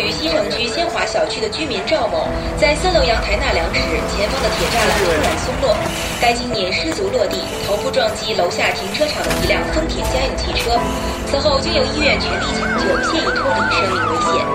[0.00, 5.76] 于西城区仙华小区的居民赵某，在三楼阳台纳凉时，前方的铁栅栏突然松落，
[6.20, 10.78] 该青年失足落地，头部撞击楼下停车场的一辆丰田家用汽车。
[11.26, 14.46] 此后经由医院全力抢救，现已脱离生命危险。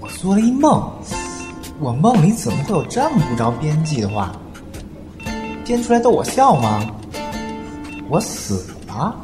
[0.00, 0.90] 我做了一梦，
[1.80, 4.32] 我梦里怎么会有这么不着边际的话？
[5.64, 6.86] 编出来逗我笑吗？
[8.08, 9.14] 我死了？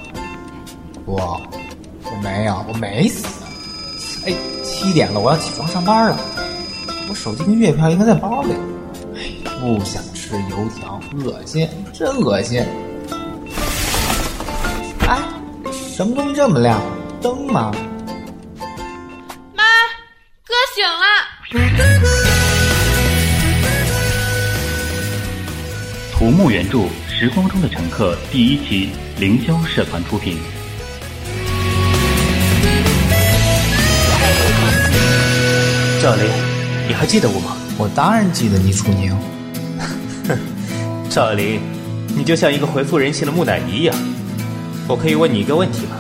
[1.05, 1.41] 我，
[2.05, 3.27] 我没有，我没死。
[4.27, 6.19] 哎，七点了，我要起床上班了。
[7.09, 8.53] 我手机跟月票应该在包里。
[9.15, 9.21] 哎，
[9.61, 12.65] 不想吃油条，恶心，真恶心。
[15.07, 15.19] 哎，
[15.73, 16.81] 什么东西这么亮？
[17.23, 17.71] 灯吗？
[26.21, 26.77] 土木原著
[27.09, 30.37] 《时光中的乘客》第一期，凌霄社团出品。
[36.03, 36.27] 赵琳，
[36.87, 37.57] 你还记得我吗？
[37.79, 39.17] 我当然记得你，楚宁。
[41.09, 41.59] 赵琳，
[42.15, 43.97] 你就像一个回复人性的木乃伊一样。
[44.87, 45.97] 我可以问你一个问题吗？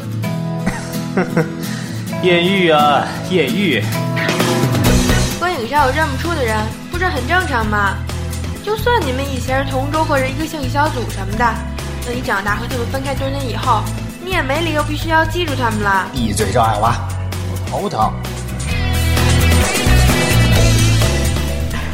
[2.22, 3.82] 艳遇啊，艳遇！
[5.38, 6.58] 观影上有认不出的人，
[6.90, 7.96] 不是很正常吗？
[8.70, 11.44] 就算你们以前是同桌或者一个兴趣小组什么的，
[12.06, 13.82] 等你长大和他们分开多年以后，
[14.24, 16.06] 你也没理由必须要记住他们了。
[16.12, 16.94] 闭嘴，赵爱娃，
[17.50, 18.12] 我头疼。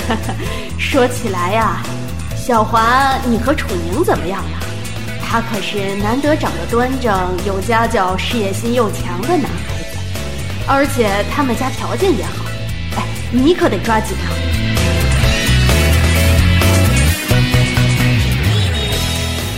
[0.78, 1.82] 说起来呀，
[2.36, 4.58] 小华，你和楚宁怎么样了？
[5.26, 7.10] 他可是难得长得端正、
[7.46, 9.98] 有家教、事业心又强的男孩子，
[10.68, 12.44] 而且他们家条件也好。
[12.98, 14.28] 哎，你可得抓紧啊！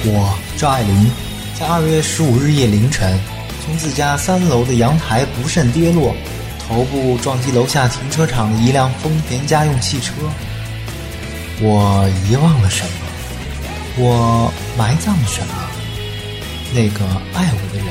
[0.04, 1.10] 我赵爱玲，
[1.58, 3.18] 在二月十五日夜凌晨，
[3.64, 6.14] 从自家三楼的阳台不慎跌落，
[6.58, 10.12] 头部撞击楼下停车场的一辆丰田家用汽车。
[11.60, 12.90] 我遗忘了什么？
[13.96, 15.54] 我埋葬了什么？
[16.72, 17.04] 那个
[17.34, 17.88] 爱我的人，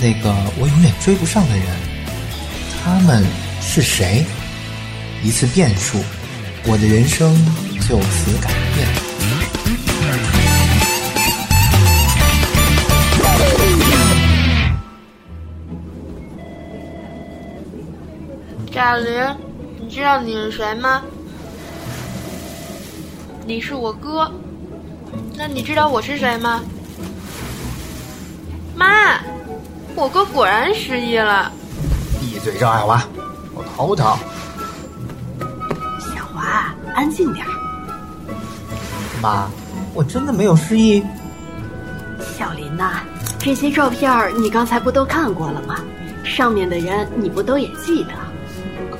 [0.00, 1.66] 那个我永远追不上的人，
[2.84, 3.26] 他们
[3.60, 4.24] 是谁？
[5.24, 5.98] 一次变数，
[6.64, 7.34] 我的人生
[7.88, 9.11] 就此改变。
[18.82, 19.36] 贾玲，
[19.80, 21.00] 你知道你是谁吗？
[23.46, 24.28] 你是我哥。
[25.36, 26.60] 那你知道我是谁吗？
[28.74, 29.20] 妈，
[29.94, 31.52] 我哥果然失忆了。
[32.20, 33.00] 闭嘴，赵爱华，
[33.54, 34.04] 我头疼。
[36.00, 37.52] 小华，安静点儿。
[39.22, 39.48] 妈，
[39.94, 41.00] 我真的没有失忆。
[42.36, 43.04] 小林呐、
[43.38, 45.76] 这些照片你刚才不都看过了吗？
[46.24, 48.10] 上面的人你不都也记得？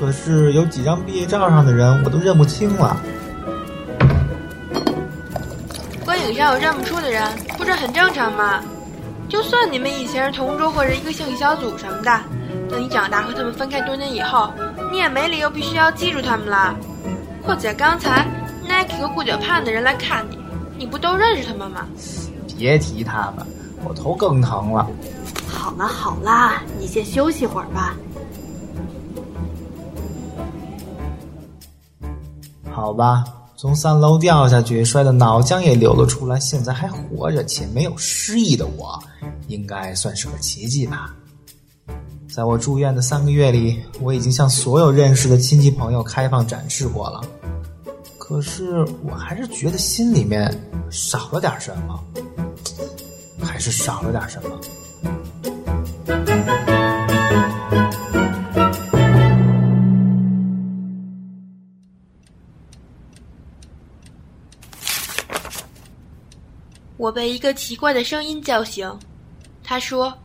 [0.03, 2.97] 可是有几张毕业照上的人我都认不清了。
[6.03, 7.25] 观影上有认不出的人，
[7.57, 8.61] 不是很正常吗？
[9.29, 12.19] 就算你们以前是同桌或者一个兴趣小组什么的，
[12.69, 14.51] 等你长大和他们分开多年以后，
[14.91, 16.75] 你也没理由必须要记住他们了。
[17.41, 18.27] 况且刚才
[18.67, 20.37] Nike 和顾九盼的人来看你，
[20.79, 21.87] 你不都认识他们吗？
[22.57, 23.47] 别提他们，
[23.85, 24.85] 我头更疼了。
[25.47, 27.95] 好了好啦，你先休息会儿吧。
[32.73, 33.23] 好吧，
[33.55, 38.99] 从三楼掉下去，摔得脑浆也流了出来，现在还活着且没有失忆的我，
[39.47, 41.13] 应该算是个奇迹吧。
[42.33, 47.21] 在我住院的三个月里，我已经向所有认识的亲戚朋友开放展示过了，
[48.17, 50.51] 可是我还是觉得心里面
[50.89, 52.03] 少了点什么，
[53.39, 54.59] 还是少了点什么。
[67.03, 68.97] 我被一个奇怪的声音叫醒，
[69.61, 70.17] 他说：“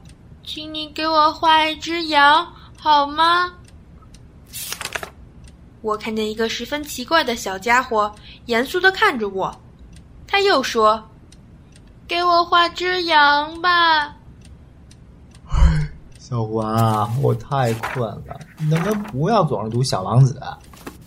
[0.47, 2.47] 请你给我画一只羊，
[2.79, 3.53] 好吗？”
[5.83, 8.15] 我看见一个十分奇怪的小家伙，
[8.47, 9.53] 严肃地看着我。
[10.25, 11.03] 他又说
[12.07, 14.15] ：“给我画只羊吧。
[16.21, 20.41] 小华，我太困了，你能不能不要总是读《小王子》，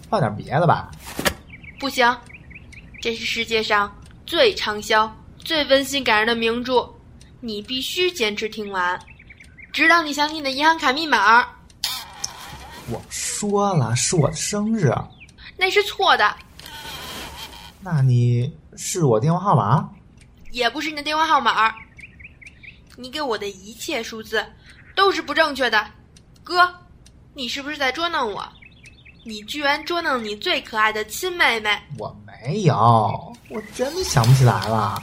[0.10, 0.92] 放点别的吧？”
[1.80, 2.14] 不行，
[3.02, 3.90] 这是世界上
[4.26, 5.10] 最畅销、
[5.44, 6.88] 最温馨感人的名著，
[7.40, 9.00] 你必须坚持听完，
[9.74, 11.46] 直到你想起你的银行卡密码。
[12.90, 14.94] 我说了，是我的生日。
[15.58, 16.36] 那是错的。
[17.82, 19.90] 那你是我电话号码？
[20.52, 21.74] 也不是你的电话号码。
[22.96, 24.46] 你给我的一切数字
[24.96, 25.86] 都是不正确的，
[26.44, 26.70] 哥，
[27.34, 28.48] 你是不是在捉弄我？
[29.24, 31.80] 你居然捉弄你最可爱的亲妹妹！
[31.98, 35.02] 我没有，我真的想不起来了。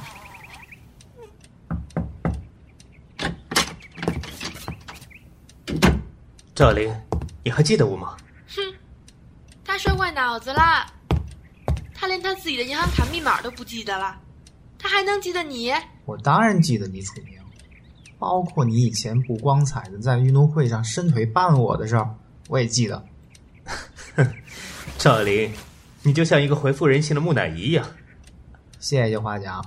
[6.59, 6.93] 赵琳，
[7.45, 8.17] 你还记得我吗？
[8.49, 8.61] 哼，
[9.65, 10.85] 他摔坏脑子了，
[11.95, 14.21] 他连他自己的银行卡密码都不记得了，
[14.77, 15.73] 他还能记得你？
[16.05, 17.39] 我当然记得你，楚明，
[18.19, 22.13] 包括你以前不光彩的在运动会上伸腿绊我的事儿，
[22.49, 23.05] 我也记得。
[24.99, 25.53] 赵琳，
[26.03, 27.87] 你就像一个回复人性的木乃伊一样。
[28.81, 29.65] 谢谢夸奖。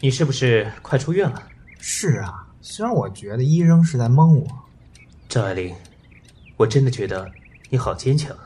[0.00, 1.40] 你是不是快出院了？
[1.78, 4.61] 是啊，虽然我觉得医生是在蒙我。
[5.32, 5.74] 赵爱玲，
[6.58, 7.26] 我真的觉得
[7.70, 8.36] 你好坚强。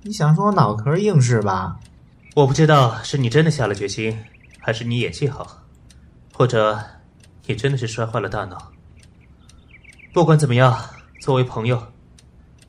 [0.00, 1.78] 你想说我脑壳硬是吧？
[2.34, 4.18] 我不知道是你真的下了决心，
[4.58, 5.46] 还是你演技好，
[6.32, 6.80] 或者
[7.44, 8.72] 你真的是摔坏了大脑。
[10.14, 10.74] 不管怎么样，
[11.20, 11.78] 作为朋友，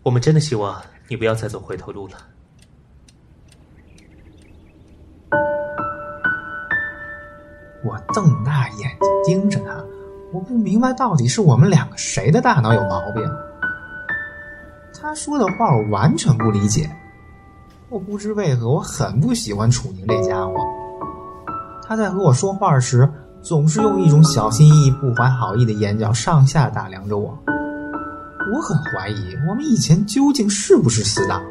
[0.03, 2.17] 我们真的希望你不要再走回头路了。
[7.85, 9.81] 我瞪大眼睛盯着他，
[10.33, 13.23] 我不明白到底是我们两个谁的大脑有毛病。
[15.01, 16.87] 他说的话我完全不理解，
[17.89, 20.53] 我不知为何我很不喜欢楚宁这家伙。
[21.83, 23.11] 他在和我说话时，
[23.41, 27.35] 总是用一种小心翼翼、不怀好意的眼角上下打量着我。
[28.53, 31.41] 我很怀疑我们以前究竟是不是死党。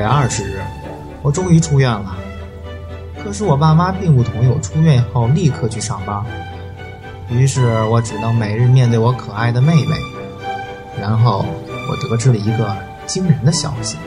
[0.00, 0.62] 月二十日，
[1.20, 2.16] 我终于出院了。
[3.22, 6.24] 可是我爸妈并不同意我出院后立刻去上班，
[7.28, 9.94] 于是我只能每日面对我可爱的妹妹。
[10.98, 11.44] 然后
[11.88, 12.74] 我得知了一个
[13.06, 13.98] 惊人的消息：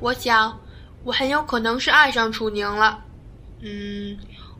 [0.00, 0.58] 我想，
[1.04, 2.98] 我很有可能是爱上楚宁了，
[3.60, 4.18] 嗯，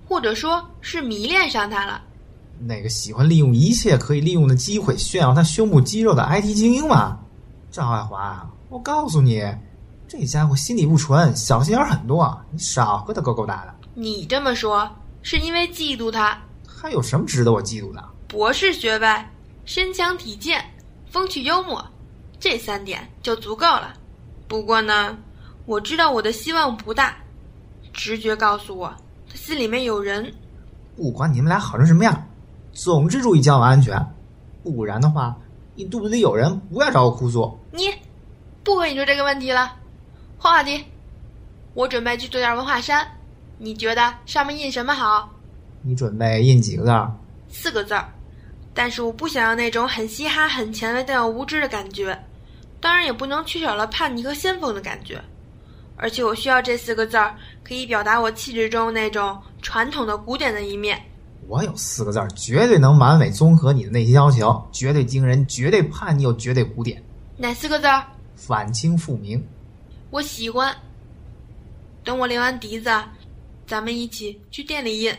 [0.08, 2.00] 或者说是迷恋上他了。
[2.62, 7.18] 那个喜欢利用一切可以利用的机会炫耀他胸部肌肉的 IT 精英吗？
[7.70, 9.42] 赵爱华，我告诉你，
[10.06, 13.74] 这家伙心里不纯，小心眼很多，你少和他勾勾搭搭。
[13.94, 14.90] 你这么说，
[15.22, 16.38] 是因为嫉妒他？
[16.66, 18.04] 他有什么值得我嫉妒的？
[18.28, 19.08] 博士学位、
[19.64, 20.62] 身强体健、
[21.10, 21.84] 风趣幽默，
[22.38, 23.94] 这三点就足够了。
[24.46, 25.16] 不过呢，
[25.64, 27.16] 我知道我的希望不大，
[27.92, 28.94] 直觉告诉我，
[29.28, 30.32] 他心里面有人。
[30.96, 32.26] 不管你们俩好成什么样，
[32.72, 33.98] 总之注意交往安全，
[34.62, 35.36] 不然的话，
[35.74, 37.58] 你肚子里有人，不要找我哭诉。
[37.72, 37.92] 你，
[38.62, 39.76] 不和你说这个问题了，
[40.38, 40.84] 换话题。
[41.74, 43.06] 我准备去做件文化衫，
[43.58, 45.30] 你觉得上面印什么好？
[45.82, 47.12] 你准备印几个字儿？
[47.48, 48.08] 四个字儿，
[48.74, 52.18] 但是我不想要那种很嘻哈、很前卫但又无知的感觉，
[52.80, 55.20] 当然也不能缺少了叛逆和先锋的感觉。
[55.96, 61.00] 而且我需要这四个字儿可以表达我气质中那种传统的古典的一面。
[61.50, 67.02] 我有四个字儿，绝对能完美综合你的那些要求，绝对惊人，绝对叛逆又绝对古典。
[67.36, 68.06] 哪四个字儿？
[68.36, 69.44] 反清复明。
[70.10, 70.72] 我喜欢。
[72.04, 72.88] 等我练完笛子，
[73.66, 75.12] 咱们一起去店里印。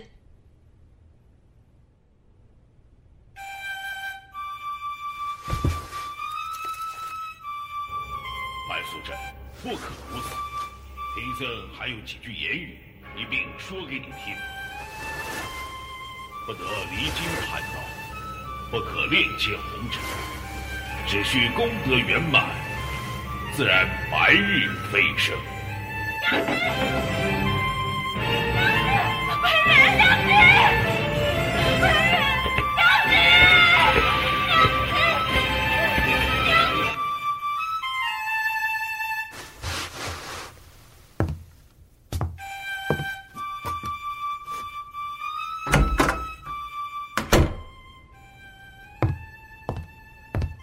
[8.70, 9.14] 白素贞，
[9.62, 10.30] 不可如此。
[11.14, 11.46] 贫僧
[11.78, 12.78] 还有几句言语，
[13.18, 14.34] 一并说给你听。
[16.46, 17.80] 不得离经叛道，
[18.72, 20.02] 不可恋见红尘，
[21.08, 22.50] 只需功德圆满，
[23.54, 25.38] 自然白日飞升。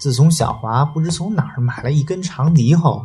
[0.08, 3.04] 自从小华不知从哪儿买了一根长笛后，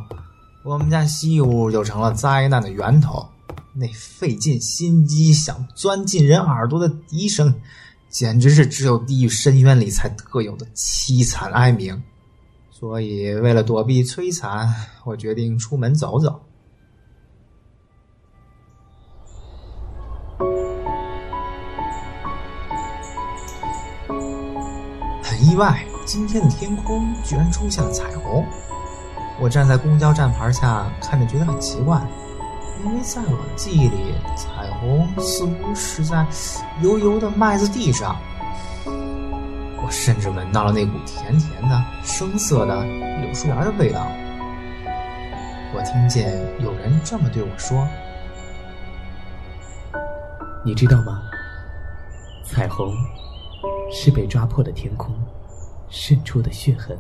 [0.64, 3.28] 我们家西屋就成了灾难的源头。
[3.74, 7.54] 那费尽心机想钻进人耳朵的笛声，
[8.10, 12.02] 简直是只有地狱深渊里才特有的凄惨哀鸣。
[12.72, 16.42] 所以，为了躲避摧残，我决定出门走走。
[25.22, 28.46] 很意外，今天的天空居然出现了彩虹。
[29.40, 32.02] 我站在公交站牌下，看着觉得很奇怪。
[32.86, 36.26] 因为在我的记忆里，彩虹似乎是在
[36.82, 38.16] 油油的麦子地上。
[38.86, 42.84] 我甚至闻到了那股甜甜的、生涩的
[43.22, 44.06] 柳树芽的味道。
[45.76, 47.88] 我听见有人这么对我说
[50.64, 51.22] ：“你知道吗？
[52.46, 52.94] 彩虹
[53.92, 55.16] 是被抓破的天空
[55.94, 56.98] 渗出的血痕。”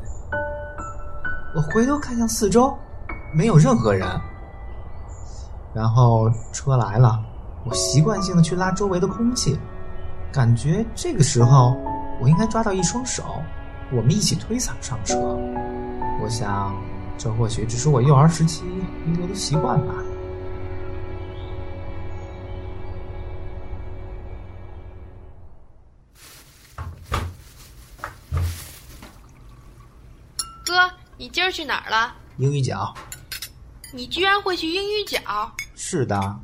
[1.56, 2.74] 我回头看向四周，
[3.36, 4.08] 没有任何人。
[5.74, 7.20] 然后车来了，
[7.66, 9.60] 我习惯性的去拉周围的空气，
[10.32, 11.76] 感觉这个时候
[12.22, 13.24] 我应该抓到一双手，
[13.92, 15.18] 我们一起推搡上车。
[16.22, 16.74] 我想，
[17.18, 18.64] 这或许只是我幼儿时期
[19.08, 19.94] 遗留的习惯吧。
[31.24, 32.14] 你今儿去哪儿了？
[32.36, 32.94] 英语角。
[33.94, 35.22] 你居然会去英语角？
[35.74, 36.38] 是的，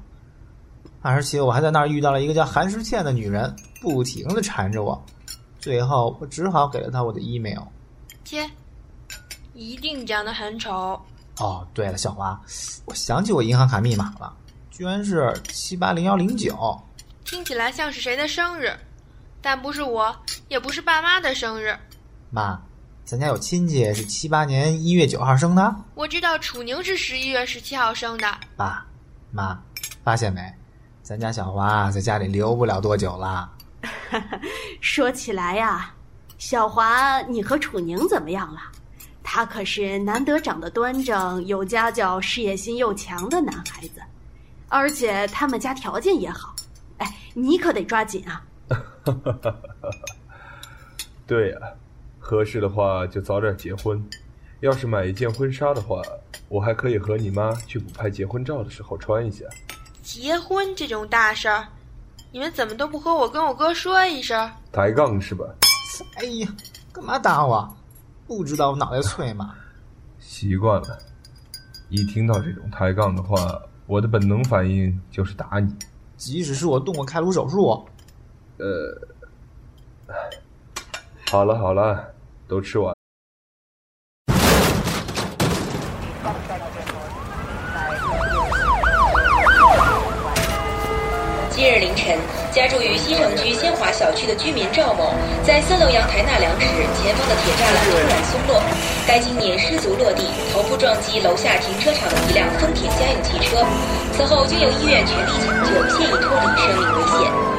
[1.01, 5.05] 而且我还在那儿遇到了一个叫韩诗倩的女人，不停的缠着我。
[5.59, 7.61] 最后，我只好给了她我的 email。
[8.23, 8.49] 切，
[9.53, 10.97] 一定长得很丑。
[11.39, 12.41] 哦，对了，小花，
[12.85, 14.33] 我想起我银行卡密码了，
[14.71, 16.81] 居然是七八零幺零九。
[17.25, 18.71] 听起来像是谁的生日，
[19.41, 20.15] 但不是我，
[20.47, 21.77] 也不是爸妈的生日。
[22.29, 22.57] 妈。
[23.09, 25.75] 咱家有亲戚是七八年一月九号生的。
[25.95, 28.27] 我知道楚宁是十一月十七号生的。
[28.55, 28.85] 爸，
[29.31, 29.59] 妈，
[30.03, 30.39] 发现没？
[31.01, 33.51] 咱家小华在家里留不了多久了。
[34.79, 35.91] 说起来呀，
[36.37, 38.59] 小华，你和楚宁怎么样了？
[39.23, 44.03] 他可是难得长得端正、有家教、事业心又强的男孩子，
[44.67, 46.55] 而且他们家条件也好。
[46.99, 48.45] 哎，你可得抓紧啊！
[51.25, 51.57] 对呀。
[52.29, 53.99] 合适的话就早点结婚。
[54.59, 55.99] 要是买一件婚纱的话，
[56.47, 59.45] 我还可以和你妈去补拍结婚照的时候穿一下。
[60.03, 61.67] 结婚这种大事儿，
[62.31, 64.47] 你们怎么都不和我跟我哥说一声？
[64.71, 65.43] 抬杠是吧？
[66.17, 66.47] 哎呀，
[66.93, 67.67] 干嘛打我？
[68.27, 69.55] 不知道我脑袋脆吗？
[70.19, 70.99] 习惯了，
[71.89, 75.75] 一听到这种抬杠的话，我的本能反应就是打你。
[76.15, 77.83] 即使是我动过开颅手术。
[78.59, 79.01] 呃，
[81.31, 82.13] 好了好了。
[82.49, 82.93] 都吃完。
[91.51, 92.17] 今日凌晨，
[92.53, 95.13] 家住于西城区仙华小区的居民赵某，
[95.45, 98.63] 在三楼阳台纳凉时，前方的铁栅栏突然松落，
[99.05, 103.57] 该青年失足落地，头部撞击楼下停车场的一辆丰田家用汽车。
[104.13, 107.58] 此后经由医院全力抢救，现已脱离生命危险。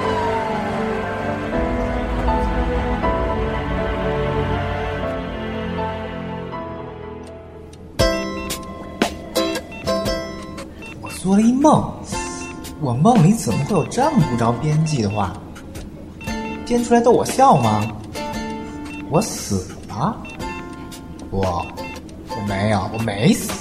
[11.22, 11.92] 做了一梦，
[12.80, 15.34] 我梦里怎么会有这么不着边际的话？
[16.66, 17.86] 编出来逗我笑吗？
[19.10, 20.16] 我死了？
[21.30, 21.66] 我
[22.30, 23.52] 我没有，我没死。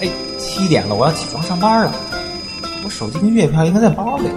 [0.00, 0.08] 哎，
[0.38, 1.92] 七点了，我要起床上班了。
[2.84, 4.28] 我手机跟月票应该在包里。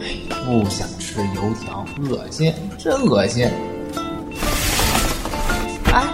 [0.00, 0.06] 哎，
[0.44, 3.48] 不想吃油条，恶心，真恶心。
[5.90, 6.04] 哎，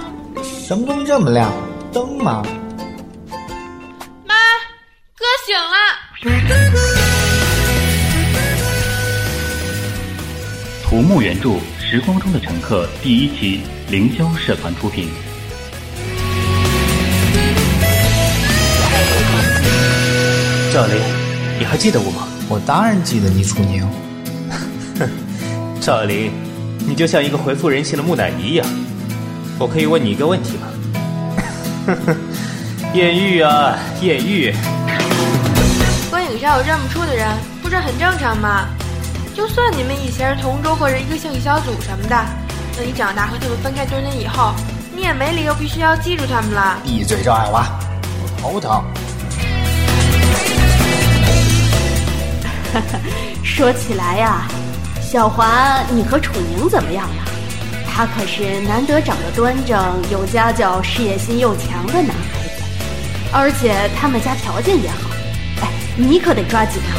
[0.44, 1.50] 什么东西这么亮？
[1.92, 2.44] 灯吗？
[10.82, 15.08] 土木原著《时光中的乘客》第一期，凌霄社团出品。
[20.72, 20.96] 赵林，
[21.60, 22.26] 你还记得我吗？
[22.48, 23.88] 我当然记得你，楚宁。
[25.80, 26.32] 赵林，
[26.78, 28.66] 你就像一个回复人性的木乃伊一样。
[29.58, 30.66] 我可以问你一个问题吗？
[32.94, 34.52] 艳遇啊，艳遇。
[36.36, 37.26] 影上有认不出的人，
[37.62, 38.66] 不是很正常吗？
[39.34, 42.26] 就算你们以前是同桌或者一个兴趣小组什么的，
[42.76, 44.52] 等你长大和他们分开多年以后，
[44.94, 46.76] 你也没理由必须要记住他们了。
[46.84, 47.66] 闭嘴，赵爱华，
[48.20, 48.84] 我头疼。
[53.42, 54.46] 说起来呀，
[55.00, 57.24] 小华，你和楚宁怎么样了？
[57.90, 62.62] 他可是难得长得端正、有家教、事业心又强的男孩子，
[63.32, 65.05] 而且他们家条件也好。
[65.98, 66.92] 你可得抓紧啊！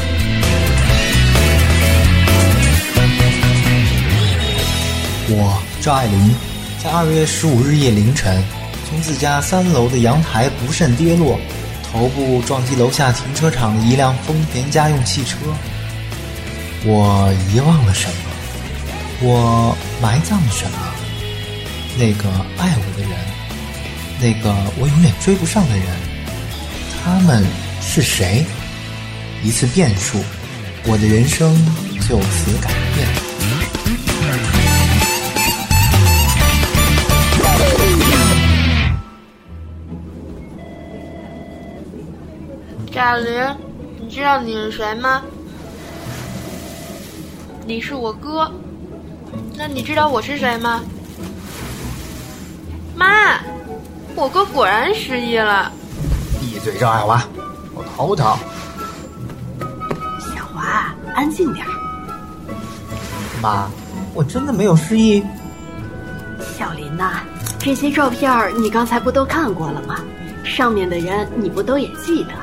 [5.30, 6.34] 我赵爱玲，
[6.84, 8.44] 在二月十五日夜凌晨，
[8.90, 11.40] 从自家三楼的阳台不慎跌落，
[11.92, 15.38] 头部撞击楼下停车场的一辆丰田家用汽车。
[16.84, 18.16] 我遗忘了什么？
[19.22, 20.78] 我埋葬了什么？
[22.00, 23.12] 那个爱我的人，
[24.20, 25.86] 那个我永远追不上的人，
[27.04, 27.46] 他们
[27.80, 28.44] 是谁？
[29.44, 30.18] 一次变数，
[30.86, 31.56] 我的人生
[32.08, 33.08] 就此改变。
[42.92, 43.56] 贾玲，
[44.02, 45.22] 你知道你是谁吗？
[47.66, 48.52] 你是我哥。
[49.56, 50.84] 那你知道我是谁吗？
[52.96, 53.40] 妈，
[54.16, 55.72] 我哥果然失忆了。
[56.40, 57.24] 闭嘴，赵爱华，
[57.76, 58.38] 我头疼。
[61.18, 61.72] 安静点儿。
[63.42, 63.68] 妈，
[64.14, 65.24] 我真的没有失忆。
[66.56, 67.22] 小林呐，
[67.58, 68.32] 这些照片
[68.62, 70.00] 你刚才不都看过了吗？
[70.44, 72.34] 上面的人你不都也记得？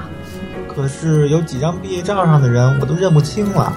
[0.74, 3.72] 可是有几张毕业照上的人我都认不清了。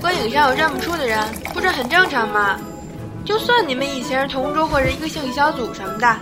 [0.00, 1.20] 观影上有认不出的人，
[1.54, 2.56] 不是很正常吗？
[3.24, 6.16] 就算你们以前是同桌或者一个兴趣小组什么的，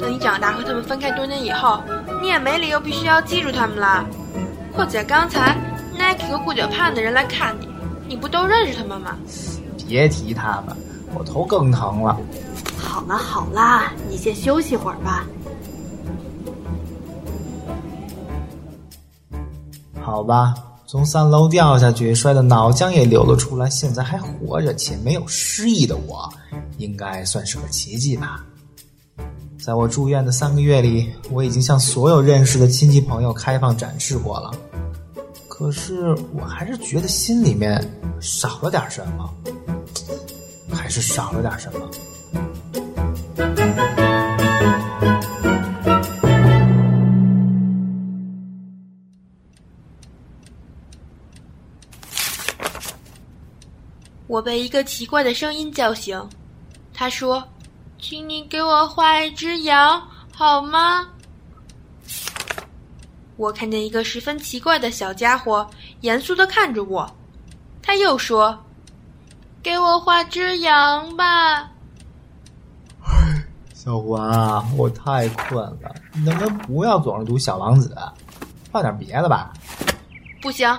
[0.00, 1.82] 等你长大和他们分开多年以后，
[2.22, 4.06] 你也没理由必须要记住他们了。
[4.78, 5.56] 或者刚才
[5.92, 7.66] Nike 和顾九盼的人来看你，
[8.10, 9.18] 你不都认识他们吗？
[9.88, 10.76] 别提他们，
[11.12, 12.16] 我头更疼了。
[12.78, 15.26] 好了好了，你先休息会儿吧。
[20.00, 20.54] 好吧，
[20.86, 26.32] 从三楼掉下去，摔得脑浆也流了出来，现在还活着且没有失忆的我，
[26.76, 28.44] 应该算是个奇迹吧。
[29.60, 34.50] 在我住院的三个月里，我已经向所有认识的亲戚朋友开放展示过了，
[35.46, 37.78] 可是我还是觉得心里面
[38.18, 39.28] 少了点什么，
[40.72, 41.90] 还是少了点什么。
[54.26, 56.22] 我被一个奇怪的声音叫醒，
[56.94, 57.46] 他说
[58.00, 61.08] ：“请你给我画一只羊，好吗？”
[63.36, 65.68] 我看见一个十分奇怪的小家伙，
[66.00, 67.08] 严肃的看着我。
[67.82, 68.58] 他又说
[69.62, 71.70] ：“给我画只羊吧。”
[73.72, 77.94] 小华，我太困了，你能不能不要总是读《小王子》，
[78.70, 79.52] 画点别的吧？
[80.42, 80.78] 不行，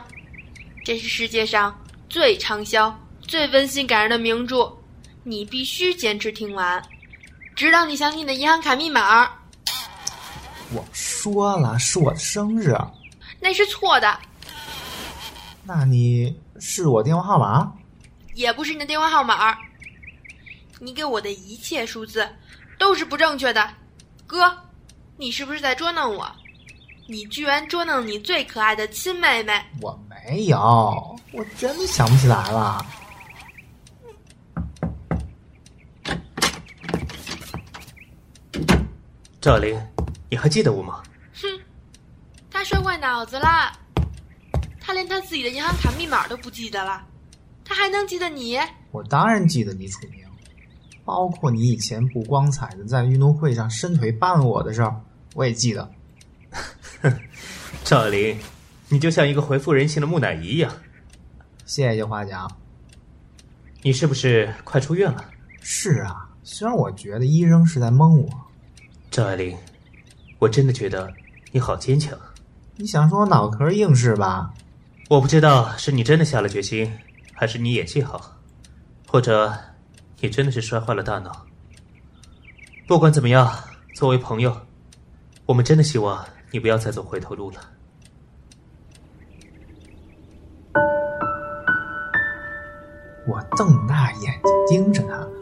[0.83, 1.75] 这是世界上
[2.09, 2.93] 最畅销。
[3.21, 4.71] 最温馨感人的名著，
[5.23, 6.83] 你必须坚持听完，
[7.59, 9.29] 直到你想起你的银行卡密码。
[10.71, 12.73] 我说了，是我的生日。
[13.37, 14.17] 那是错的。
[15.65, 17.69] 那你是我电话号码？
[18.33, 19.57] 也不是你的电话号码。
[20.79, 22.25] 你给我的一切数字
[22.77, 23.69] 都是不正确的，
[24.25, 24.57] 哥，
[25.17, 26.31] 你是不是在捉弄我？
[27.09, 29.61] 你居然捉弄你最可爱的亲妹妹！
[29.81, 30.57] 我没有，
[31.33, 32.85] 我真的想不起来了。
[39.41, 39.81] 赵琳，
[40.29, 41.01] 你还记得我吗？
[41.33, 41.47] 哼，
[42.51, 43.71] 他摔坏脑子了，
[44.81, 47.01] 他连他自己的银行卡密码都不记得了，
[47.63, 48.59] 他还能记得你？
[48.91, 50.25] 我当然记得你，楚明，
[51.05, 55.01] 包括你以前不光彩的在运动会上伸腿绊我的事儿，
[55.35, 55.89] 我也记得。
[57.85, 58.37] 赵琳，
[58.89, 60.69] 你就像一个回复人性的木乃伊一样。
[61.65, 62.51] 谢谢花奖。
[63.83, 65.23] 你是不是快出院了？
[65.61, 68.29] 是啊，虽然我觉得医生是在蒙我。
[69.19, 69.57] 赵爱玲，
[70.37, 71.13] 我真的觉得
[71.51, 72.17] 你好坚强。
[72.77, 74.53] 你想说我脑壳硬是吧？
[75.09, 76.89] 我不知道是你真的下了决心，
[77.33, 78.37] 还是你演技好，
[79.05, 79.53] 或者
[80.21, 81.45] 你真的是摔坏了大脑。
[82.87, 83.53] 不管怎么样，
[83.93, 84.55] 作为朋友，
[85.45, 87.57] 我们真的希望你不要再走回头路了。
[93.27, 95.38] 我瞪大眼睛盯着他。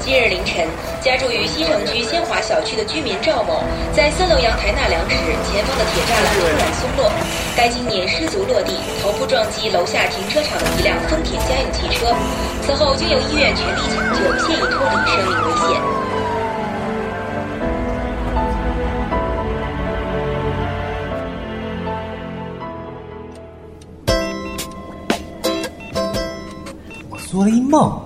[0.00, 0.66] 今日凌晨，
[1.02, 3.62] 家住于西城区仙华小区的居民赵某，
[3.94, 7.12] 在三楼阳台纳凉时，前方的铁栅栏突然松落，
[7.54, 12.06] 该青年失足落地，头部撞击楼下停车场的一辆丰田家用汽车。
[12.62, 16.11] 此后经由医院全力抢救，现已脱离生命危险。
[27.32, 27.98] 做了一梦，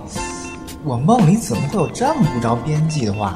[0.85, 3.35] 我梦里怎么会有这么不着边际的话？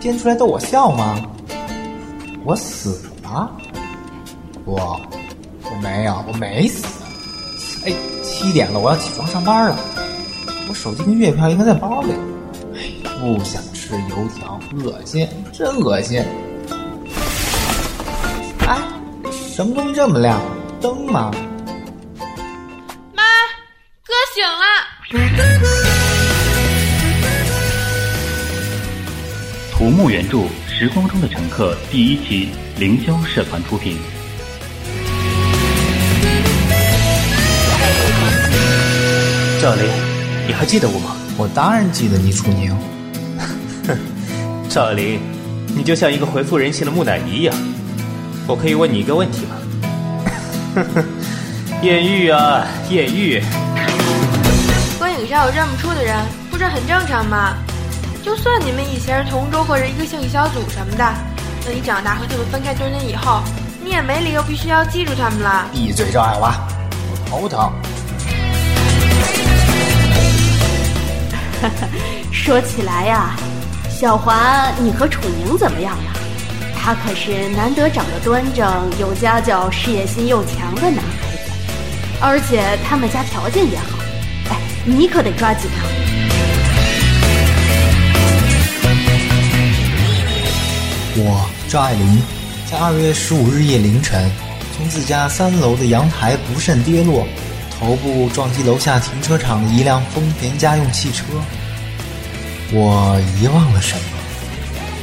[0.00, 1.14] 编出来逗我笑吗？
[2.44, 3.48] 我死了？
[4.64, 5.00] 我
[5.62, 6.84] 我没有，我没死。
[7.86, 7.92] 哎，
[8.24, 9.78] 七点了，我要起床上班了。
[10.68, 12.10] 我手机跟月票应该在包里。
[12.74, 16.20] 哎，不想吃油条，恶心，真恶心。
[18.66, 18.76] 哎，
[19.30, 20.40] 什么东西这么亮？
[20.80, 21.30] 灯吗？
[29.88, 30.36] 土木原著
[30.68, 33.96] 《时光中的乘客》第一期，凌霄社团出品。
[39.62, 39.88] 赵林，
[40.46, 41.16] 你还记得我吗？
[41.38, 42.70] 我当然记得你，楚宁。
[43.86, 43.98] 哼，
[44.68, 45.20] 赵林，
[45.74, 47.56] 你就像一个回复人性的木乃伊一样。
[48.46, 49.56] 我可以问你一个问题吗？
[50.74, 51.04] 呵呵，
[51.80, 53.42] 艳遇啊，艳遇。
[54.98, 56.14] 观影上有认不出的人，
[56.50, 57.54] 不是很正常吗？
[58.22, 61.14] 就算你们以前是同桌或者一个兴趣小组什么的，
[61.64, 63.42] 等你长大和他们分开多年以后，
[63.82, 65.66] 你也没理由必须要记住他们了。
[65.72, 66.54] 闭嘴，赵爱娃，
[67.00, 67.72] 我头疼。
[72.30, 73.34] 说起来呀，
[73.88, 76.12] 小华，你和楚宁怎么样了？
[76.76, 78.66] 他可是难得长得端正、
[79.00, 81.50] 有家教、事业心又强的男孩子，
[82.20, 83.98] 而且他们家条件也好。
[84.50, 86.07] 哎，你可得抓紧啊！
[91.20, 92.22] 我赵爱玲，
[92.70, 94.30] 在二月十五日夜凌晨，
[94.76, 97.26] 从自家三楼的阳台不慎跌落。
[97.76, 101.24] 头部撞击楼下停车场的一辆丰田家用汽车，
[102.72, 104.02] 我遗忘了什么？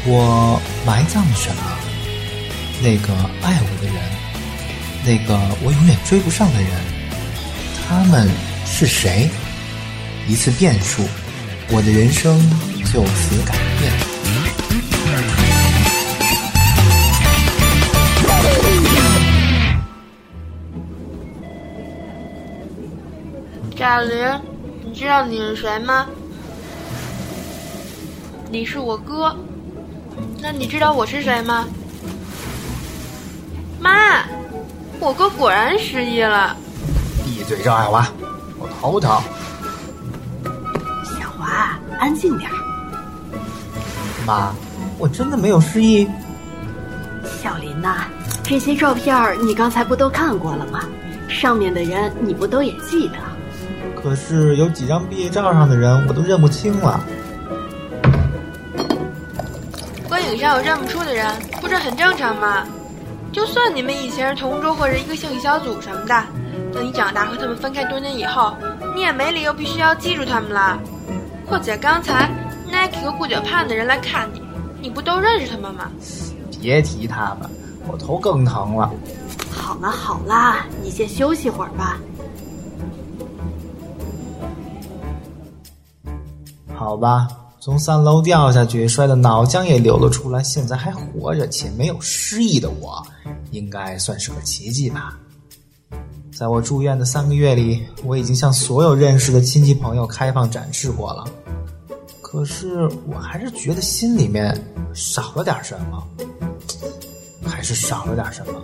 [0.06, 1.62] 我埋葬了什么？
[2.82, 3.96] 那个爱我的人，
[5.04, 6.70] 那个我永远追不上的人，
[7.88, 8.30] 他们
[8.66, 9.30] 是谁？
[10.30, 11.04] 一次变数，
[11.70, 12.40] 我的人生
[12.86, 14.15] 就此改变。
[23.86, 24.42] 贾玲，
[24.84, 26.08] 你知道你是谁吗？
[28.50, 29.38] 你是我哥。
[30.42, 31.68] 那你知道我是谁吗？
[33.80, 34.24] 妈，
[35.00, 36.58] 我哥果然失忆了。
[37.24, 38.08] 闭嘴，赵爱华，
[38.58, 39.22] 我头疼。
[41.04, 42.50] 小华，安静点。
[44.26, 44.52] 妈，
[44.98, 46.10] 我真的没有失忆。
[47.40, 48.06] 小林呐，
[48.42, 50.86] 这些照片你刚才不都看过了吗？
[51.30, 53.35] 上面的人你不都也记得？
[54.06, 57.04] 可是有几张毕业照上的人我都认不清了。
[60.08, 61.28] 观影上有认不出的人，
[61.60, 62.68] 不是很正常吗？
[63.34, 66.24] 就算你们以前是同桌或者一个兴趣小组什么的，
[66.72, 68.56] 等你长大和他们分开多年以后，
[68.94, 70.80] 你也没理由必须要记住他们了。
[71.48, 72.30] 况且刚才
[72.72, 74.40] Nike 和顾九盼的人来看你，
[74.82, 75.90] 你不都认识他们吗？
[76.62, 77.50] 别提他们，
[77.88, 78.92] 我头更疼了。
[79.50, 81.98] 好了好了，你先休息会儿吧。
[86.86, 87.28] 好吧，
[87.60, 93.04] 从三楼掉下去，摔得脑浆也流了出来，现在还活着且没有失忆的我，
[93.50, 95.18] 应该算是个奇迹吧。
[96.32, 101.26] 在我住院的三个月里，我已经向所有认识的亲戚朋友开放展示过了，
[102.22, 104.56] 可是我还是觉得心里面
[104.94, 106.08] 少了点什么，
[107.48, 108.62] 还是少了点什么。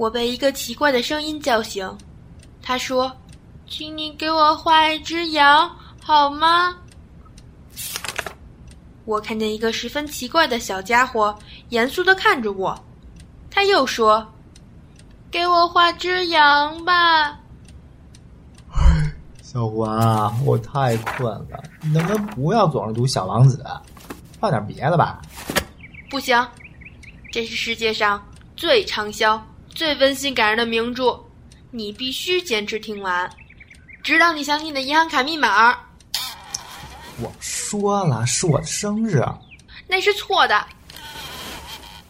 [0.00, 1.86] 我被一个奇怪的声音叫醒，
[2.62, 3.14] 他说
[3.68, 5.70] ：“请你给我画一只羊，
[6.02, 6.74] 好吗？”
[9.04, 12.74] 我看见一个十分奇怪的小家伙，严肃的看着我。
[13.50, 14.26] 他又说
[15.30, 17.38] ：“给我画只羊吧。”
[19.44, 23.62] 小华，我太困了，你能不能不要总是读《小王子》，
[24.40, 25.20] 画点别的吧？
[26.08, 26.42] 不行，
[27.30, 29.38] 这是世界上最畅销。
[29.74, 31.18] 最温馨感人的名著，
[31.70, 33.30] 你必须坚持听完，
[34.02, 35.78] 直到你想起你的银行卡密码。
[37.20, 39.24] 我说了，是我的生日。
[39.86, 40.66] 那是错的。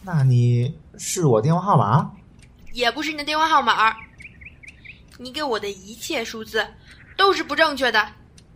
[0.01, 2.11] 那你是我电话号码？
[2.73, 3.95] 也不是你的电话号码。
[5.17, 6.65] 你给我的一切数字
[7.15, 8.07] 都是不正确的，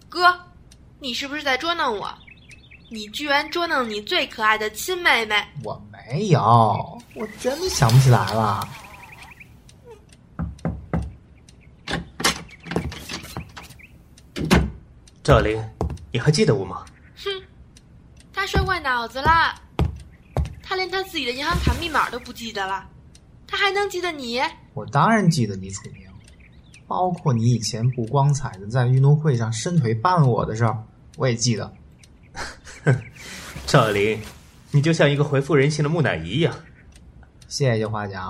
[0.09, 0.37] 哥，
[0.99, 2.13] 你是不是在捉弄我？
[2.89, 5.43] 你居然捉弄你最可爱的亲妹妹！
[5.63, 8.67] 我没有，我真的想不起来了。
[15.25, 15.59] 赵琳，
[16.11, 16.85] 你还记得我吗？
[17.15, 17.31] 哼，
[18.31, 19.59] 他摔坏脑子了。
[20.61, 22.87] 他连他自己的银行卡密码都不记得了，
[23.47, 24.39] 他还能记得你？
[24.75, 26.07] 我当然记得你，楚明，
[26.85, 30.83] 包括你以前不光彩的在运动会上伸腿绊我的事儿，
[31.17, 31.73] 我也记得。
[33.65, 34.21] 赵琳，
[34.69, 36.55] 你就像一个回复人性的木乃伊一样。
[37.47, 38.29] 谢谢花甲。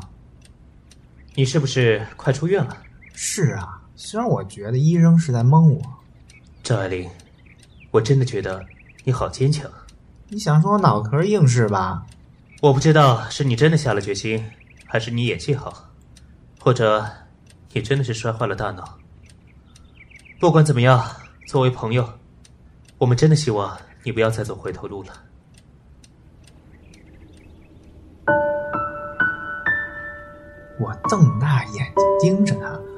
[1.33, 2.77] 你是不是快出院了？
[3.13, 5.81] 是啊，虽然我觉得医生是在蒙我。
[6.65, 7.07] 赵爱玲，
[7.91, 8.65] 我真的觉得
[9.03, 9.69] 你好坚强。
[10.29, 12.03] 你想说我脑壳硬是吧？
[12.59, 14.43] 我不知道是你真的下了决心，
[14.83, 15.91] 还是你演技好，
[16.59, 17.05] 或者
[17.71, 18.97] 你真的是摔坏了大脑。
[20.39, 21.05] 不管怎么样，
[21.45, 22.09] 作为朋友，
[22.97, 25.13] 我们真的希望你不要再走回头路了。
[30.79, 32.94] 我瞪大眼睛盯着他。